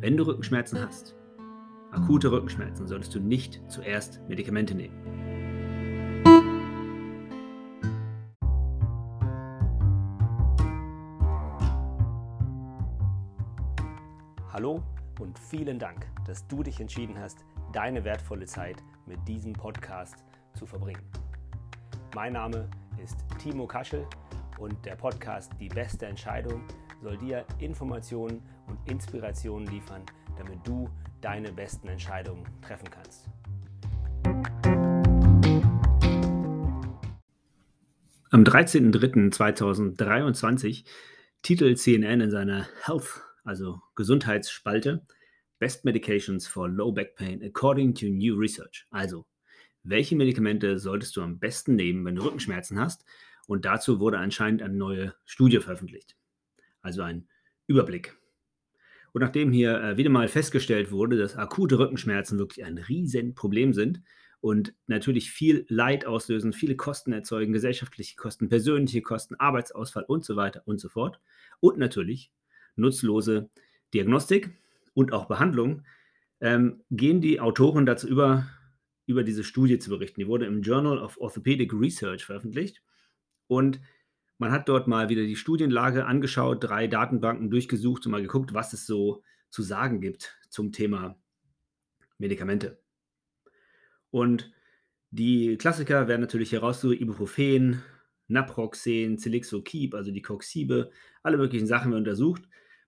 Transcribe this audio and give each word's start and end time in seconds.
Wenn 0.00 0.16
du 0.16 0.22
Rückenschmerzen 0.22 0.80
hast, 0.80 1.14
akute 1.90 2.32
Rückenschmerzen, 2.32 2.86
solltest 2.86 3.14
du 3.14 3.20
nicht 3.20 3.60
zuerst 3.68 4.18
Medikamente 4.28 4.74
nehmen. 4.74 4.96
Hallo 14.50 14.82
und 15.18 15.38
vielen 15.38 15.78
Dank, 15.78 16.06
dass 16.26 16.48
du 16.48 16.62
dich 16.62 16.80
entschieden 16.80 17.18
hast, 17.18 17.44
deine 17.74 18.02
wertvolle 18.02 18.46
Zeit 18.46 18.82
mit 19.04 19.18
diesem 19.28 19.52
Podcast 19.52 20.24
zu 20.54 20.64
verbringen. 20.64 21.04
Mein 22.14 22.32
Name 22.32 22.70
ist 23.04 23.18
Timo 23.38 23.66
Kaschel 23.66 24.06
und 24.58 24.82
der 24.86 24.96
Podcast 24.96 25.52
Die 25.60 25.68
beste 25.68 26.06
Entscheidung 26.06 26.62
soll 27.02 27.18
dir 27.18 27.44
Informationen 27.58 28.40
und 28.66 28.78
Inspirationen 28.90 29.68
liefern, 29.68 30.00
damit 30.38 30.66
du 30.66 30.88
deine 31.20 31.52
besten 31.52 31.88
Entscheidungen 31.88 32.46
treffen 32.62 32.88
kannst. 32.90 33.28
Am 38.32 38.44
13.03.2023 38.44 40.84
titelt 41.42 41.80
CNN 41.80 42.20
in 42.20 42.30
seiner 42.30 42.68
Health, 42.84 43.20
also 43.44 43.80
Gesundheitsspalte, 43.96 45.04
Best 45.58 45.84
Medications 45.84 46.46
for 46.46 46.68
Low 46.68 46.92
Back 46.92 47.16
Pain 47.16 47.42
according 47.44 47.92
to 47.94 48.06
new 48.06 48.36
research. 48.36 48.86
Also, 48.90 49.26
welche 49.82 50.14
Medikamente 50.14 50.78
solltest 50.78 51.16
du 51.16 51.22
am 51.22 51.38
besten 51.38 51.74
nehmen, 51.74 52.04
wenn 52.04 52.14
du 52.14 52.22
Rückenschmerzen 52.22 52.78
hast? 52.78 53.06
Und 53.46 53.64
dazu 53.64 53.98
wurde 53.98 54.18
anscheinend 54.18 54.60
eine 54.62 54.76
neue 54.76 55.14
Studie 55.24 55.58
veröffentlicht. 55.58 56.14
Also 56.82 57.02
ein 57.02 57.28
Überblick. 57.66 58.16
Und 59.12 59.22
nachdem 59.22 59.52
hier 59.52 59.80
äh, 59.82 59.96
wieder 59.96 60.10
mal 60.10 60.28
festgestellt 60.28 60.92
wurde, 60.92 61.16
dass 61.16 61.36
akute 61.36 61.78
Rückenschmerzen 61.78 62.38
wirklich 62.38 62.64
ein 62.64 62.78
Riesenproblem 62.78 63.72
sind 63.72 64.02
und 64.40 64.74
natürlich 64.86 65.30
viel 65.30 65.66
Leid 65.68 66.06
auslösen, 66.06 66.52
viele 66.52 66.76
Kosten 66.76 67.12
erzeugen, 67.12 67.52
gesellschaftliche 67.52 68.16
Kosten, 68.16 68.48
persönliche 68.48 69.02
Kosten, 69.02 69.34
Arbeitsausfall 69.36 70.04
und 70.04 70.24
so 70.24 70.36
weiter 70.36 70.62
und 70.64 70.80
so 70.80 70.88
fort. 70.88 71.20
Und 71.60 71.78
natürlich 71.78 72.32
nutzlose 72.76 73.50
Diagnostik 73.92 74.50
und 74.94 75.12
auch 75.12 75.26
Behandlung, 75.26 75.82
ähm, 76.40 76.82
gehen 76.90 77.20
die 77.20 77.40
Autoren 77.40 77.84
dazu 77.84 78.08
über, 78.08 78.46
über 79.06 79.24
diese 79.24 79.44
Studie 79.44 79.78
zu 79.78 79.90
berichten. 79.90 80.20
Die 80.20 80.26
wurde 80.26 80.46
im 80.46 80.62
Journal 80.62 80.98
of 80.98 81.20
Orthopedic 81.20 81.72
Research 81.74 82.24
veröffentlicht. 82.24 82.82
Und 83.46 83.80
man 84.40 84.52
hat 84.52 84.70
dort 84.70 84.88
mal 84.88 85.10
wieder 85.10 85.22
die 85.22 85.36
Studienlage 85.36 86.06
angeschaut, 86.06 86.64
drei 86.64 86.86
Datenbanken 86.86 87.50
durchgesucht 87.50 88.06
und 88.06 88.12
mal 88.12 88.22
geguckt, 88.22 88.54
was 88.54 88.72
es 88.72 88.86
so 88.86 89.22
zu 89.50 89.62
sagen 89.62 90.00
gibt 90.00 90.34
zum 90.48 90.72
Thema 90.72 91.18
Medikamente. 92.16 92.80
Und 94.10 94.50
die 95.10 95.58
Klassiker 95.58 96.08
werden 96.08 96.22
natürlich 96.22 96.52
herausgesucht, 96.52 97.02
Ibuprofen, 97.02 97.82
Naproxen, 98.28 99.18
Celixokeep, 99.18 99.94
also 99.94 100.10
die 100.10 100.22
Coxibe, 100.22 100.90
alle 101.22 101.36
möglichen 101.36 101.66
Sachen 101.66 101.90
werden 101.90 102.06
untersucht. 102.06 102.42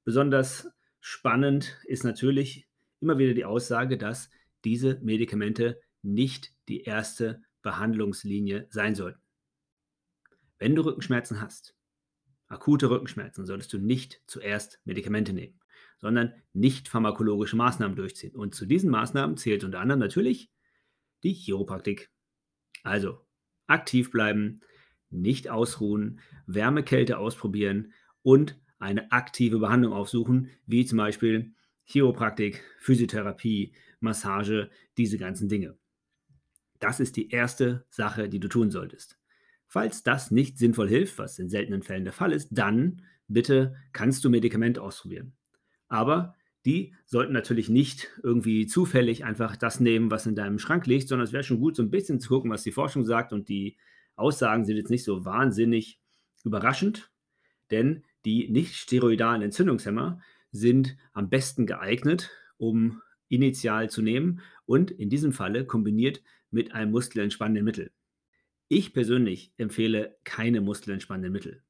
Besonders 0.05 0.71
spannend 1.01 1.79
ist 1.85 2.03
natürlich 2.03 2.67
immer 3.01 3.19
wieder 3.19 3.35
die 3.35 3.45
Aussage, 3.45 3.99
dass 3.99 4.31
diese 4.65 4.99
Medikamente 5.03 5.83
nicht 6.01 6.55
die 6.69 6.85
erste 6.85 7.43
Behandlungslinie 7.61 8.69
sein 8.71 8.95
sollten. 8.95 9.22
Wenn 10.63 10.77
du 10.77 10.83
Rückenschmerzen 10.83 11.41
hast, 11.41 11.75
akute 12.47 12.89
Rückenschmerzen, 12.89 13.47
solltest 13.47 13.73
du 13.73 13.79
nicht 13.79 14.23
zuerst 14.29 14.81
Medikamente 14.85 15.33
nehmen, 15.33 15.59
sondern 15.99 16.35
nicht 16.53 16.87
pharmakologische 16.87 17.57
Maßnahmen 17.57 17.97
durchziehen. 17.97 18.37
Und 18.37 18.55
zu 18.55 18.65
diesen 18.65 18.89
Maßnahmen 18.89 19.37
zählt 19.37 19.65
unter 19.65 19.81
anderem 19.81 19.99
natürlich 19.99 20.53
die 21.25 21.33
Chiropraktik. 21.33 22.13
Also 22.85 23.27
aktiv 23.67 24.13
bleiben, 24.13 24.61
nicht 25.11 25.49
ausruhen, 25.49 26.21
Wärme, 26.47 26.85
Kälte 26.85 27.19
ausprobieren 27.19 27.93
und 28.23 28.57
eine 28.79 29.11
aktive 29.11 29.59
Behandlung 29.59 29.93
aufsuchen, 29.93 30.49
wie 30.67 30.87
zum 30.87 30.99
Beispiel 30.99 31.57
Chiropraktik, 31.87 32.63
Physiotherapie, 32.79 33.75
Massage, 33.99 34.71
diese 34.97 35.19
ganzen 35.19 35.49
Dinge. 35.49 35.77
Das 36.79 37.01
ist 37.01 37.17
die 37.17 37.31
erste 37.31 37.85
Sache, 37.91 38.29
die 38.29 38.39
du 38.39 38.47
tun 38.47 38.71
solltest. 38.71 39.19
Falls 39.73 40.03
das 40.03 40.31
nicht 40.31 40.59
sinnvoll 40.59 40.87
hilft, 40.87 41.17
was 41.17 41.39
in 41.39 41.49
seltenen 41.49 41.83
Fällen 41.83 42.05
der 42.05 42.13
Fall 42.13 42.33
ist, 42.33 42.51
dann 42.51 43.01
bitte 43.27 43.75
kannst 43.95 44.23
du 44.23 44.29
Medikamente 44.29 44.83
ausprobieren. 44.83 45.33
Aber 45.89 46.35
die 46.67 46.95
sollten 47.07 47.33
natürlich 47.33 47.71
nicht 47.71 48.11
irgendwie 48.23 48.67
zufällig 48.67 49.25
einfach 49.25 49.57
das 49.57 49.81
nehmen, 49.81 50.11
was 50.11 50.27
in 50.27 50.35
deinem 50.35 50.59
Schrank 50.59 50.87
liegt, 50.87 51.09
sondern 51.09 51.25
es 51.25 51.33
wäre 51.33 51.43
schon 51.43 51.59
gut, 51.59 51.75
so 51.75 51.83
ein 51.83 51.91
bisschen 51.91 52.21
zu 52.21 52.29
gucken, 52.29 52.51
was 52.51 52.65
die 52.65 52.71
Forschung 52.71 53.07
sagt. 53.07 53.33
Und 53.33 53.49
die 53.49 53.79
Aussagen 54.15 54.67
sind 54.67 54.77
jetzt 54.77 54.91
nicht 54.91 55.05
so 55.05 55.25
wahnsinnig 55.25 55.99
überraschend, 56.45 57.11
denn 57.71 58.05
die 58.27 58.51
nicht 58.51 58.75
steroidalen 58.75 59.41
Entzündungshemmer 59.41 60.21
sind 60.51 60.99
am 61.15 61.31
besten 61.31 61.65
geeignet, 61.65 62.31
um 62.59 63.01
initial 63.31 63.89
zu 63.89 64.03
nehmen 64.03 64.43
und 64.67 64.91
in 64.91 65.09
diesem 65.09 65.33
Falle 65.33 65.65
kombiniert 65.65 66.23
mit 66.51 66.75
einem 66.75 66.91
muskelentspannenden 66.91 67.65
Mittel. 67.65 67.91
Ich 68.75 68.95
persönlich 68.95 69.53
empfehle 69.59 70.17
keine 70.25 70.63
muskelentspannenden 70.63 71.31
Mittel. 71.31 71.63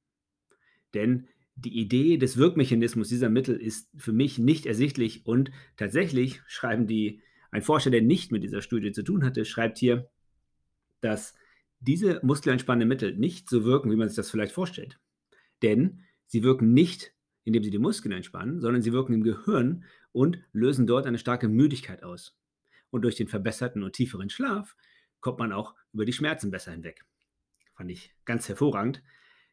Denn 0.95 1.27
die 1.57 1.77
Idee 1.77 2.17
des 2.17 2.37
Wirkmechanismus 2.37 3.09
dieser 3.09 3.29
Mittel 3.29 3.57
ist 3.57 3.91
für 3.97 4.13
mich 4.13 4.39
nicht 4.39 4.67
ersichtlich 4.67 5.27
und 5.27 5.51
tatsächlich 5.77 6.43
schreiben 6.47 6.87
die, 6.87 7.21
ein 7.51 7.63
Forscher, 7.63 7.91
der 7.91 8.03
nicht 8.03 8.31
mit 8.31 8.45
dieser 8.45 8.63
Studie 8.63 8.93
zu 8.93 9.03
tun 9.03 9.25
hatte, 9.25 9.45
schreibt 9.45 9.79
hier, 9.79 10.11
dass 11.01 11.35
diese 11.81 12.21
muskelentspannenden 12.23 12.89
Mittel 12.89 13.17
nicht 13.17 13.51
so 13.51 13.65
wirken, 13.65 13.91
wie 13.91 13.97
man 13.97 14.09
sich 14.09 14.15
das 14.15 14.31
vielleicht 14.31 14.53
vorstellt. 14.53 15.01
Denn 15.61 16.05
sie 16.27 16.45
wirken 16.45 16.73
nicht, 16.73 17.15
indem 17.43 17.65
sie 17.65 17.71
die 17.71 17.79
Muskeln 17.79 18.13
entspannen, 18.13 18.61
sondern 18.61 18.81
sie 18.81 18.93
wirken 18.93 19.15
im 19.15 19.25
Gehirn 19.25 19.83
und 20.13 20.39
lösen 20.53 20.87
dort 20.87 21.07
eine 21.07 21.19
starke 21.19 21.49
Müdigkeit 21.49 22.05
aus. 22.05 22.39
Und 22.91 23.03
durch 23.03 23.17
den 23.17 23.27
verbesserten 23.27 23.83
und 23.83 23.95
tieferen 23.95 24.31
Schlaf 24.31 24.77
kommt 25.23 25.39
man 25.39 25.53
auch 25.53 25.75
über 25.95 26.05
die 26.05 26.13
Schmerzen 26.13 26.51
besser 26.51 26.73
hinweg. 26.73 27.05
Fand 27.75 27.91
ich 27.91 28.15
ganz 28.27 28.49
hervorragend. 28.49 29.03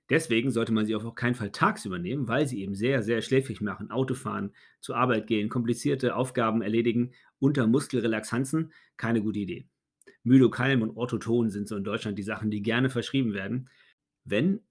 Deswegen 0.10 0.50
sollte 0.50 0.74
man 0.74 0.86
sie 0.86 0.96
auf 0.96 1.16
keinen 1.16 1.36
Fall 1.36 1.52
tagsüber 1.52 2.00
nehmen, 2.00 2.28
weil 2.28 2.48
sie 2.48 2.62
eben 2.62 2.74
sehr, 2.74 3.04
sehr 3.04 3.22
schläfrig 3.22 3.62
machen. 3.62 3.92
Autofahren, 3.92 4.54
zur 4.82 4.98
Arbeit 4.98 5.28
gehen, 5.28 5.50
komplizierte 5.50 6.16
Aufgaben 6.16 6.62
erledigen 6.64 7.14
unter 7.38 7.68
Muskelrelaxanzen, 7.68 8.74
keine 8.98 9.22
gute 9.22 9.40
Idee. 9.40 9.68
Mydokalm 10.24 10.82
und 10.82 10.98
Orthoton 10.98 11.50
sind 11.50 11.68
so 11.68 11.78
in 11.78 11.84
Deutschland 11.84 12.18
die 12.18 12.24
Sachen, 12.24 12.50
die 12.50 12.62
gerne 12.62 12.90
verschrieben 12.90 13.34
werden. 13.34 13.70
Wenn 14.26 14.62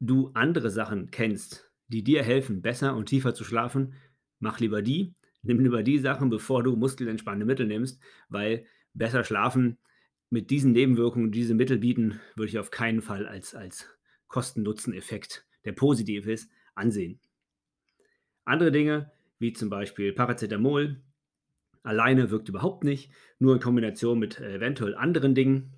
du 0.00 0.30
andere 0.34 0.70
Sachen 0.70 1.10
kennst, 1.10 1.70
die 1.88 2.04
dir 2.04 2.22
helfen, 2.22 2.60
besser 2.62 2.94
und 2.94 3.06
tiefer 3.06 3.34
zu 3.34 3.42
schlafen, 3.42 3.94
mach 4.38 4.60
lieber 4.60 4.82
die. 4.82 5.14
Nimm 5.42 5.60
lieber 5.60 5.82
die 5.82 5.98
Sachen, 5.98 6.30
bevor 6.30 6.62
du 6.62 6.76
muskelentspannende 6.76 7.46
Mittel 7.46 7.66
nimmst, 7.66 8.00
weil 8.28 8.66
besser 8.92 9.24
schlafen 9.24 9.78
mit 10.30 10.50
diesen 10.50 10.72
Nebenwirkungen, 10.72 11.30
die 11.30 11.40
diese 11.40 11.54
Mittel 11.54 11.78
bieten, 11.78 12.20
würde 12.34 12.50
ich 12.50 12.58
auf 12.58 12.70
keinen 12.70 13.02
Fall 13.02 13.26
als, 13.26 13.54
als 13.54 13.88
Kosten-Nutzen-Effekt, 14.28 15.46
der 15.64 15.72
positiv 15.72 16.26
ist, 16.26 16.50
ansehen. 16.74 17.20
Andere 18.44 18.72
Dinge, 18.72 19.12
wie 19.38 19.52
zum 19.52 19.70
Beispiel 19.70 20.12
Paracetamol, 20.12 21.02
alleine 21.82 22.30
wirkt 22.30 22.48
überhaupt 22.48 22.84
nicht, 22.84 23.12
nur 23.38 23.54
in 23.54 23.60
Kombination 23.60 24.18
mit 24.18 24.40
äh, 24.40 24.56
eventuell 24.56 24.94
anderen 24.94 25.34
Dingen. 25.34 25.74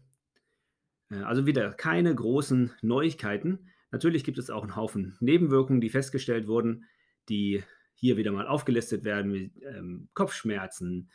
Äh, 1.10 1.16
also 1.16 1.46
wieder 1.46 1.72
keine 1.72 2.14
großen 2.14 2.72
Neuigkeiten. 2.82 3.70
Natürlich 3.90 4.24
gibt 4.24 4.38
es 4.38 4.50
auch 4.50 4.62
einen 4.62 4.76
Haufen 4.76 5.16
Nebenwirkungen, 5.20 5.80
die 5.80 5.90
festgestellt 5.90 6.48
wurden, 6.48 6.84
die 7.28 7.62
hier 7.94 8.16
wieder 8.16 8.32
mal 8.32 8.46
aufgelistet 8.46 9.04
werden, 9.04 9.32
wie 9.32 9.52
ähm, 9.62 10.08
Kopfschmerzen, 10.14 11.10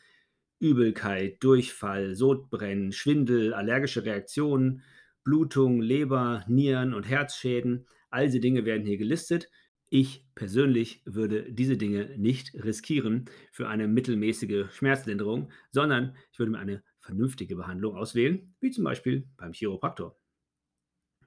Übelkeit, 0.61 1.43
Durchfall, 1.43 2.15
Sodbrennen, 2.15 2.91
Schwindel, 2.91 3.53
allergische 3.53 4.05
Reaktionen, 4.05 4.83
Blutung, 5.23 5.81
Leber, 5.81 6.45
Nieren 6.47 6.93
und 6.93 7.09
Herzschäden. 7.09 7.87
All 8.09 8.27
diese 8.27 8.39
Dinge 8.39 8.63
werden 8.65 8.85
hier 8.85 8.97
gelistet. 8.97 9.49
Ich 9.89 10.25
persönlich 10.35 11.01
würde 11.05 11.51
diese 11.51 11.77
Dinge 11.77 12.15
nicht 12.17 12.53
riskieren 12.53 13.25
für 13.51 13.67
eine 13.67 13.87
mittelmäßige 13.87 14.71
Schmerzlinderung, 14.71 15.51
sondern 15.71 16.15
ich 16.31 16.39
würde 16.39 16.51
mir 16.51 16.59
eine 16.59 16.83
vernünftige 16.99 17.55
Behandlung 17.55 17.97
auswählen, 17.97 18.55
wie 18.61 18.71
zum 18.71 18.83
Beispiel 18.85 19.27
beim 19.35 19.51
Chiropraktor. 19.53 20.17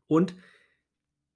Und 0.07 0.35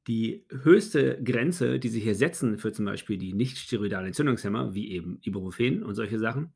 die 0.07 0.47
höchste 0.63 1.23
Grenze, 1.23 1.79
die 1.79 1.89
Sie 1.89 2.01
hier 2.01 2.15
setzen 2.15 2.59
für 2.59 2.73
zum 2.73 2.87
Beispiel 2.87 3.19
die 3.19 3.35
nicht 3.35 3.59
steroidalen 3.59 4.07
Entzündungshemmer, 4.07 4.75
wie 4.75 4.91
eben 4.91 5.19
Ibuprofen 5.21 5.83
und 5.83 5.95
solche 5.95 6.19
Sachen, 6.19 6.55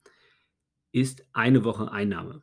ist 0.93 1.27
eine 1.33 1.65
Woche 1.65 1.91
Einnahme. 1.91 2.43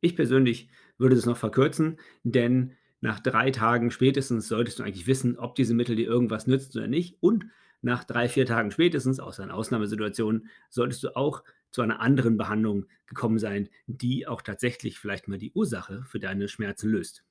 Ich 0.00 0.16
persönlich 0.16 0.68
würde 0.98 1.16
das 1.16 1.26
noch 1.26 1.36
verkürzen, 1.36 1.98
denn 2.22 2.76
nach 3.00 3.20
drei 3.20 3.50
Tagen 3.50 3.90
spätestens 3.90 4.48
solltest 4.48 4.78
du 4.78 4.82
eigentlich 4.82 5.06
wissen, 5.06 5.38
ob 5.38 5.54
diese 5.54 5.74
Mittel 5.74 5.96
dir 5.96 6.06
irgendwas 6.06 6.46
nützt 6.46 6.76
oder 6.76 6.86
nicht. 6.86 7.16
Und 7.20 7.46
nach 7.82 8.04
drei, 8.04 8.28
vier 8.28 8.46
Tagen 8.46 8.70
spätestens, 8.70 9.20
außer 9.20 9.44
in 9.44 9.50
Ausnahmesituationen, 9.50 10.48
solltest 10.70 11.04
du 11.04 11.14
auch 11.16 11.44
zu 11.70 11.82
einer 11.82 12.00
anderen 12.00 12.36
Behandlung 12.36 12.86
gekommen 13.06 13.38
sein, 13.38 13.68
die 13.86 14.26
auch 14.26 14.42
tatsächlich 14.42 14.98
vielleicht 14.98 15.28
mal 15.28 15.38
die 15.38 15.52
Ursache 15.52 16.04
für 16.04 16.18
deine 16.18 16.48
Schmerzen 16.48 16.88
löst. 16.88 17.24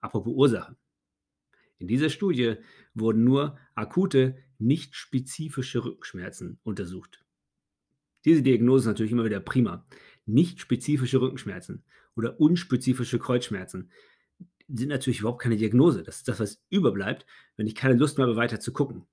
Apropos 0.00 0.34
Ursache. 0.34 0.76
In 1.78 1.86
dieser 1.86 2.10
Studie 2.10 2.56
wurden 2.94 3.24
nur 3.24 3.58
akute, 3.74 4.36
nicht 4.58 4.96
spezifische 4.96 5.84
Rückenschmerzen 5.84 6.58
untersucht. 6.64 7.21
Diese 8.24 8.42
Diagnose 8.42 8.84
ist 8.84 8.86
natürlich 8.86 9.12
immer 9.12 9.24
wieder 9.24 9.40
prima. 9.40 9.86
Nicht 10.26 10.60
spezifische 10.60 11.20
Rückenschmerzen 11.20 11.84
oder 12.14 12.40
unspezifische 12.40 13.18
Kreuzschmerzen 13.18 13.90
sind 14.68 14.88
natürlich 14.88 15.20
überhaupt 15.20 15.42
keine 15.42 15.56
Diagnose. 15.56 16.02
Das 16.02 16.18
ist 16.18 16.28
das, 16.28 16.40
was 16.40 16.62
überbleibt, 16.70 17.26
wenn 17.56 17.66
ich 17.66 17.74
keine 17.74 17.94
Lust 17.94 18.18
mehr 18.18 18.26
habe, 18.26 18.36
weiter 18.36 18.60
zu 18.60 18.72
gucken. 18.72 19.06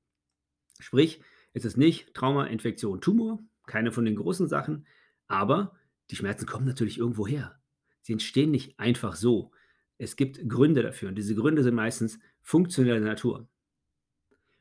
Sprich, 0.79 1.21
es 1.53 1.65
ist 1.65 1.77
nicht 1.77 2.13
Trauma, 2.13 2.45
Infektion, 2.45 3.01
Tumor, 3.01 3.39
keine 3.65 3.91
von 3.91 4.06
den 4.06 4.15
großen 4.15 4.47
Sachen, 4.47 4.85
aber 5.27 5.75
die 6.11 6.15
Schmerzen 6.15 6.45
kommen 6.45 6.65
natürlich 6.65 6.97
irgendwo 6.97 7.27
her. 7.27 7.59
Sie 8.01 8.13
entstehen 8.13 8.51
nicht 8.51 8.79
einfach 8.79 9.15
so. 9.15 9.51
Es 9.97 10.15
gibt 10.15 10.47
Gründe 10.47 10.81
dafür 10.81 11.09
und 11.09 11.15
diese 11.15 11.35
Gründe 11.35 11.63
sind 11.63 11.75
meistens 11.75 12.19
funktioneller 12.41 13.01
Natur. 13.01 13.47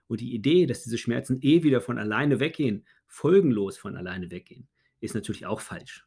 Und 0.08 0.20
die 0.20 0.34
Idee, 0.34 0.66
dass 0.66 0.82
diese 0.82 0.98
Schmerzen 0.98 1.38
eh 1.42 1.62
wieder 1.62 1.80
von 1.80 1.98
alleine 1.98 2.40
weggehen, 2.40 2.86
folgenlos 3.08 3.76
von 3.76 3.96
alleine 3.96 4.31
weggehen, 4.31 4.69
ist 5.00 5.14
natürlich 5.14 5.46
auch 5.46 5.60
falsch. 5.60 6.06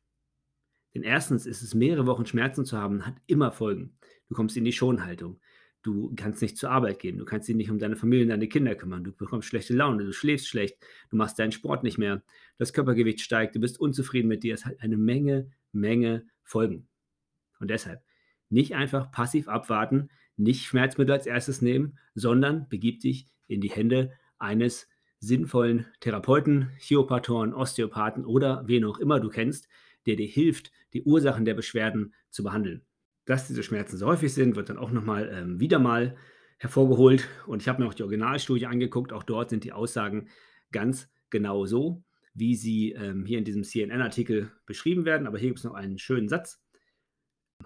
Denn 0.93 1.03
erstens 1.03 1.45
ist 1.45 1.61
es, 1.61 1.73
mehrere 1.73 2.05
Wochen 2.05 2.25
Schmerzen 2.25 2.65
zu 2.65 2.77
haben, 2.77 3.05
hat 3.05 3.15
immer 3.27 3.51
Folgen. 3.51 3.97
Du 4.27 4.35
kommst 4.35 4.57
in 4.57 4.65
die 4.65 4.73
Schonhaltung. 4.73 5.39
Du 5.83 6.13
kannst 6.15 6.41
nicht 6.41 6.57
zur 6.57 6.69
Arbeit 6.69 6.99
gehen. 6.99 7.17
Du 7.17 7.25
kannst 7.25 7.47
dich 7.47 7.55
nicht 7.55 7.71
um 7.71 7.79
deine 7.79 7.95
Familie 7.95 8.25
und 8.25 8.29
deine 8.29 8.47
Kinder 8.47 8.75
kümmern. 8.75 9.03
Du 9.03 9.13
bekommst 9.13 9.47
schlechte 9.47 9.73
Laune. 9.73 10.05
Du 10.05 10.13
schläfst 10.13 10.47
schlecht. 10.47 10.77
Du 11.09 11.17
machst 11.17 11.39
deinen 11.39 11.51
Sport 11.51 11.83
nicht 11.83 11.97
mehr. 11.97 12.23
Das 12.57 12.73
Körpergewicht 12.73 13.21
steigt. 13.21 13.55
Du 13.55 13.59
bist 13.59 13.79
unzufrieden 13.79 14.27
mit 14.27 14.43
dir. 14.43 14.53
Es 14.53 14.65
hat 14.65 14.79
eine 14.79 14.97
Menge, 14.97 15.49
Menge 15.71 16.27
Folgen. 16.43 16.87
Und 17.59 17.69
deshalb 17.69 18.03
nicht 18.49 18.75
einfach 18.75 19.11
passiv 19.11 19.47
abwarten, 19.47 20.09
nicht 20.35 20.65
Schmerzmittel 20.65 21.13
als 21.13 21.25
erstes 21.25 21.61
nehmen, 21.61 21.97
sondern 22.15 22.67
begib 22.67 22.99
dich 22.99 23.27
in 23.47 23.61
die 23.61 23.71
Hände 23.71 24.11
eines 24.37 24.87
sinnvollen 25.21 25.85
Therapeuten, 25.99 26.71
Chiropatoren, 26.79 27.53
Osteopathen 27.53 28.25
oder 28.25 28.63
wen 28.67 28.83
auch 28.83 28.99
immer 28.99 29.19
du 29.19 29.29
kennst, 29.29 29.69
der 30.07 30.15
dir 30.15 30.27
hilft, 30.27 30.71
die 30.93 31.03
Ursachen 31.03 31.45
der 31.45 31.53
Beschwerden 31.53 32.13
zu 32.31 32.43
behandeln. 32.43 32.81
Dass 33.25 33.47
diese 33.47 33.63
Schmerzen 33.63 33.97
so 33.97 34.07
häufig 34.07 34.33
sind, 34.33 34.55
wird 34.55 34.69
dann 34.69 34.79
auch 34.79 34.91
nochmal 34.91 35.31
ähm, 35.31 35.59
wieder 35.59 35.77
mal 35.77 36.17
hervorgeholt. 36.57 37.27
Und 37.45 37.61
ich 37.61 37.69
habe 37.69 37.81
mir 37.81 37.87
auch 37.87 37.93
die 37.93 38.03
Originalstudie 38.03 38.65
angeguckt. 38.65 39.13
Auch 39.13 39.23
dort 39.23 39.51
sind 39.51 39.63
die 39.63 39.73
Aussagen 39.73 40.27
ganz 40.71 41.07
genau 41.29 41.65
so, 41.65 42.03
wie 42.33 42.55
sie 42.55 42.93
ähm, 42.93 43.25
hier 43.25 43.37
in 43.37 43.45
diesem 43.45 43.63
CNN-Artikel 43.63 44.51
beschrieben 44.65 45.05
werden. 45.05 45.27
Aber 45.27 45.37
hier 45.37 45.49
gibt 45.49 45.59
es 45.59 45.65
noch 45.65 45.75
einen 45.75 45.99
schönen 45.99 46.29
Satz. 46.29 46.59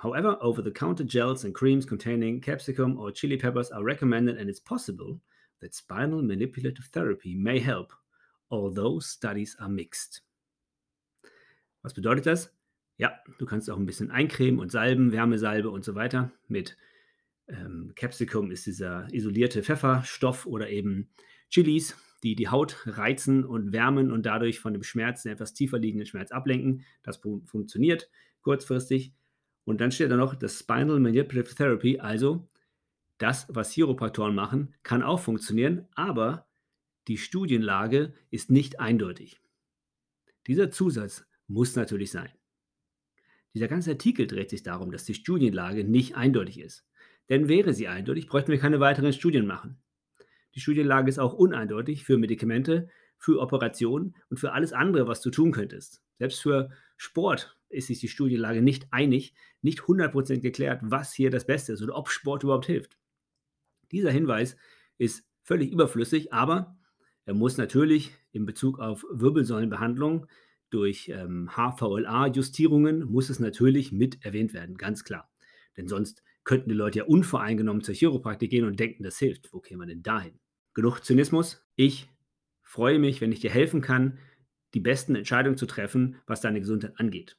However, 0.04 0.44
over-the-counter 0.44 1.06
gels 1.06 1.46
and 1.46 1.54
creams 1.54 1.88
containing 1.88 2.42
capsicum 2.42 2.98
or 2.98 3.14
chili 3.14 3.38
peppers 3.38 3.72
are 3.72 3.86
recommended 3.86 4.38
and 4.38 4.50
it's 4.50 4.62
possible 4.62 5.22
that 5.62 5.74
spinal 5.74 6.22
manipulative 6.22 6.90
therapy 6.92 7.36
may 7.36 7.60
help, 7.60 7.94
although 8.50 9.00
studies 9.00 9.58
are 9.60 9.70
mixed. 9.70 10.24
Was 11.82 11.94
bedeutet 11.94 12.26
das? 12.26 12.52
Ja, 12.98 13.20
du 13.38 13.46
kannst 13.46 13.70
auch 13.70 13.78
ein 13.78 13.86
bisschen 13.86 14.10
eincremen 14.10 14.60
und 14.60 14.72
salben, 14.72 15.12
Wärmesalbe 15.12 15.70
und 15.70 15.84
so 15.84 15.96
weiter. 15.96 16.32
Mit 16.48 16.78
ähm, 17.48 17.92
Capsicum 17.96 18.52
ist 18.52 18.66
dieser 18.66 19.08
isolierte 19.14 19.64
Pfefferstoff 19.64 20.46
oder 20.46 20.70
eben 20.70 21.10
Chilis, 21.50 21.96
die 22.24 22.36
die 22.36 22.48
Haut 22.48 22.78
reizen 22.86 23.46
und 23.46 23.72
wärmen 23.72 24.12
und 24.12 24.26
dadurch 24.26 24.60
von 24.60 24.74
dem 24.74 24.84
Schmerz, 24.84 25.24
den 25.24 25.34
etwas 25.34 25.54
tiefer 25.54 25.78
liegenden 25.78 26.08
Schmerz 26.08 26.32
ablenken. 26.32 26.84
Das 27.04 27.18
funktioniert 27.18 28.10
kurzfristig. 28.42 29.14
Und 29.64 29.82
dann 29.82 29.92
steht 29.92 30.12
da 30.12 30.16
noch 30.16 30.36
das 30.36 30.60
Spinal 30.60 31.00
Manipulative 31.00 31.56
Therapy, 31.56 32.00
also 32.00 32.48
das, 33.18 33.48
was 33.50 33.72
Chiropraktoren 33.72 34.36
machen, 34.36 34.74
kann 34.84 35.04
auch 35.04 35.20
funktionieren, 35.20 35.88
aber 35.96 36.48
die 37.08 37.18
Studienlage 37.18 38.14
ist 38.32 38.50
nicht 38.50 38.80
eindeutig. 38.80 39.40
Dieser 40.48 40.72
Zusatz 40.72 41.26
muss 41.48 41.76
natürlich 41.76 42.12
sein. 42.12 42.32
Dieser 43.54 43.68
ganze 43.68 43.92
Artikel 43.92 44.28
dreht 44.28 44.50
sich 44.50 44.64
darum, 44.64 44.92
dass 44.92 45.06
die 45.06 45.14
Studienlage 45.14 45.84
nicht 45.84 46.16
eindeutig 46.16 46.60
ist. 46.60 46.86
Denn 47.30 47.48
wäre 47.48 47.74
sie 47.74 47.88
eindeutig, 47.88 48.28
bräuchten 48.28 48.52
wir 48.52 48.60
keine 48.60 48.80
weiteren 48.80 49.14
Studien 49.14 49.48
machen. 49.48 49.78
Die 50.56 50.60
Studienlage 50.60 51.10
ist 51.10 51.20
auch 51.20 51.34
uneindeutig 51.34 52.04
für 52.04 52.18
Medikamente, 52.18 52.90
für 53.18 53.40
Operationen 53.40 54.16
und 54.30 54.38
für 54.38 54.52
alles 54.52 54.74
andere, 54.74 55.08
was 55.08 55.22
du 55.22 55.30
tun 55.30 55.52
könntest. 55.52 56.04
Selbst 56.18 56.42
für 56.42 56.70
Sport 56.98 57.58
ist 57.70 57.88
sich 57.88 58.00
die 58.00 58.08
Studienlage 58.08 58.62
nicht 58.62 58.88
einig, 58.92 59.34
nicht 59.62 59.82
100% 59.82 60.40
geklärt, 60.40 60.82
was 60.84 61.14
hier 61.14 61.30
das 61.30 61.46
Beste 61.46 61.74
ist 61.74 61.82
oder 61.82 61.96
ob 61.96 62.10
Sport 62.10 62.44
überhaupt 62.44 62.66
hilft. 62.66 62.98
Dieser 63.92 64.12
Hinweis 64.12 64.56
ist 64.98 65.26
völlig 65.44 65.72
überflüssig, 65.72 66.34
aber 66.34 66.78
er 67.26 67.34
muss 67.34 67.58
natürlich 67.58 68.12
in 68.32 68.46
Bezug 68.46 68.80
auf 68.80 69.06
Wirbelsäulenbehandlung 69.12 70.28
durch 70.70 71.10
ähm, 71.10 71.50
HVLA-Justierungen 71.56 73.06
muss 73.06 73.30
es 73.30 73.40
natürlich 73.40 73.92
mit 73.92 74.26
erwähnt 74.26 74.54
werden, 74.54 74.78
ganz 74.78 75.04
klar. 75.04 75.32
Denn 75.78 75.88
sonst 75.88 76.24
könnten 76.44 76.70
die 76.70 76.76
Leute 76.76 77.00
ja 77.00 77.06
unvoreingenommen 77.06 77.84
zur 77.84 77.96
Chiropraktik 77.96 78.52
gehen 78.52 78.66
und 78.66 78.80
denken, 78.80 79.04
das 79.04 79.18
hilft. 79.18 79.54
Wo 79.54 79.60
käme 79.60 79.80
man 79.80 79.88
denn 79.88 80.04
dahin? 80.04 80.40
Genug 80.74 81.00
Zynismus. 81.00 81.66
Ich 81.76 82.10
freue 82.62 83.00
mich, 83.00 83.22
wenn 83.22 83.32
ich 83.32 83.40
dir 83.40 83.50
helfen 83.50 83.82
kann, 83.82 84.20
die 84.74 84.80
besten 84.80 85.16
Entscheidungen 85.16 85.58
zu 85.58 85.66
treffen, 85.66 86.18
was 86.28 86.42
deine 86.42 86.60
Gesundheit 86.60 87.00
angeht. 87.00 87.38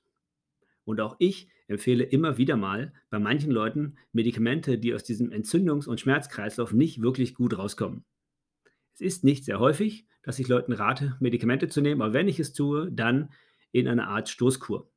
Und 0.85 1.01
auch 1.01 1.17
ich 1.19 1.49
empfehle 1.69 2.05
immer 2.05 2.39
wieder 2.39 2.57
mal 2.57 2.93
bei 3.11 3.19
manchen 3.19 3.51
Leuten 3.51 3.97
Medikamente, 4.13 4.79
die 4.79 4.95
aus 4.95 5.05
diesem 5.05 5.31
Entzündungs- 5.31 5.89
und 5.89 6.01
Schmerzkreislauf 6.01 6.73
nicht 6.73 7.03
wirklich 7.03 7.35
gut 7.35 7.59
rauskommen. 7.59 8.05
Es 8.95 9.01
ist 9.01 9.25
nicht 9.25 9.45
sehr 9.45 9.61
häufig, 9.61 10.07
dass 10.23 10.39
ich 10.39 10.49
Leuten 10.49 10.73
rate, 10.73 11.17
Medikamente 11.21 11.69
zu 11.69 11.81
nehmen, 11.81 12.03
aber 12.03 12.15
wenn 12.15 12.29
ich 12.29 12.41
es 12.41 12.53
tue, 12.53 12.91
dann 12.91 13.31
in 13.73 13.89
einer 13.89 14.09
Art 14.09 14.29
Stoßkur. 14.29 14.91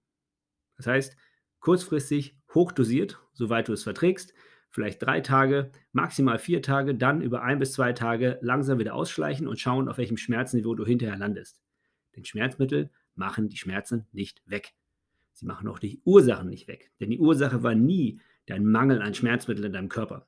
Das 0.77 0.87
heißt, 0.87 1.17
kurzfristig 1.59 2.37
hochdosiert, 2.53 3.19
soweit 3.33 3.67
du 3.67 3.73
es 3.73 3.83
verträgst, 3.83 4.33
vielleicht 4.69 5.01
drei 5.03 5.21
Tage, 5.21 5.71
maximal 5.91 6.39
vier 6.39 6.61
Tage, 6.61 6.95
dann 6.95 7.21
über 7.21 7.41
ein 7.41 7.59
bis 7.59 7.73
zwei 7.73 7.93
Tage 7.93 8.39
langsam 8.41 8.79
wieder 8.79 8.95
ausschleichen 8.95 9.47
und 9.47 9.59
schauen, 9.59 9.89
auf 9.89 9.97
welchem 9.97 10.17
Schmerzniveau 10.17 10.75
du 10.75 10.85
hinterher 10.85 11.17
landest. 11.17 11.61
Denn 12.15 12.25
Schmerzmittel 12.25 12.91
machen 13.15 13.49
die 13.49 13.57
Schmerzen 13.57 14.07
nicht 14.11 14.41
weg. 14.45 14.73
Sie 15.39 15.45
machen 15.45 15.69
auch 15.69 15.79
die 15.79 16.01
Ursachen 16.03 16.49
nicht 16.49 16.67
weg. 16.67 16.91
Denn 16.99 17.09
die 17.09 17.19
Ursache 17.19 17.63
war 17.63 17.73
nie 17.73 18.19
dein 18.45 18.65
Mangel 18.65 19.01
an 19.01 19.13
Schmerzmitteln 19.13 19.67
in 19.67 19.73
deinem 19.73 19.87
Körper. 19.87 20.27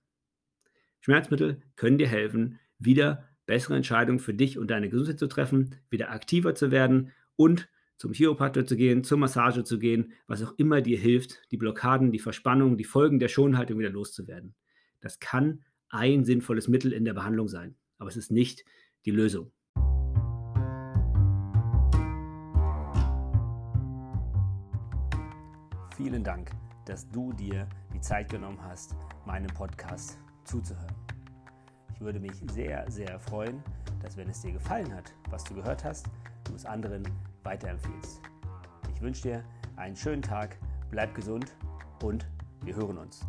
Schmerzmittel 1.02 1.62
können 1.76 1.98
dir 1.98 2.08
helfen, 2.08 2.60
wieder 2.80 3.28
bessere 3.46 3.76
Entscheidungen 3.76 4.20
für 4.20 4.34
dich 4.34 4.58
und 4.58 4.72
deine 4.72 4.90
Gesundheit 4.90 5.20
zu 5.20 5.28
treffen, 5.28 5.76
wieder 5.90 6.12
aktiver 6.12 6.56
zu 6.56 6.72
werden 6.72 7.12
und 7.36 7.68
zum 7.98 8.14
Chiropraktor 8.14 8.66
zu 8.66 8.78
gehen, 8.78 9.04
zur 9.04 9.18
Massage 9.18 9.66
zu 9.66 9.80
gehen, 9.80 10.14
was 10.28 10.42
auch 10.44 10.54
immer 10.58 10.82
dir 10.82 10.98
hilft, 10.98 11.42
die 11.52 11.58
Blockaden, 11.58 12.14
die 12.14 12.20
Verspannungen, 12.20 12.78
die 12.78 12.86
Folgen 12.86 13.20
der 13.20 13.28
Schonhaltung 13.28 13.80
wieder 13.80 13.90
loszuwerden. 13.90 14.56
Das 15.02 15.20
kann 15.20 15.66
ein 15.90 16.24
sinnvolles 16.24 16.70
Mittel 16.70 16.94
in 16.94 17.04
der 17.04 17.14
Behandlung 17.14 17.50
sein, 17.50 17.76
aber 17.98 18.10
es 18.10 18.16
ist 18.16 18.32
nicht 18.32 18.64
die 19.06 19.12
Lösung. 19.12 19.52
Vielen 26.04 26.24
Dank, 26.24 26.50
dass 26.86 27.08
du 27.12 27.32
dir 27.32 27.68
die 27.94 28.02
Zeit 28.02 28.32
genommen 28.32 28.58
hast, 28.64 28.96
meinem 29.28 29.54
Podcast 29.54 30.18
zuzuhören. 30.46 30.96
Ich 31.94 32.02
würde 32.02 32.20
mich 32.20 32.34
sehr, 32.52 32.90
sehr 32.90 33.20
freuen, 33.20 33.62
dass 34.02 34.18
wenn 34.18 34.28
es 34.28 34.42
dir 34.42 34.52
gefallen 34.52 34.92
hat, 34.96 35.14
was 35.30 35.44
du 35.44 35.54
gehört 35.54 35.84
hast, 35.84 36.08
du 36.46 36.56
es 36.56 36.66
anderen 36.66 37.04
weiterempfiehlst. 37.44 38.20
Ich 38.96 39.00
wünsche 39.00 39.22
dir 39.22 39.44
einen 39.76 39.96
schönen 39.96 40.24
Tag, 40.24 40.58
bleib 40.90 41.14
gesund 41.14 41.56
und 42.02 42.26
wir 42.64 42.76
hören 42.76 42.98
uns. 42.98 43.24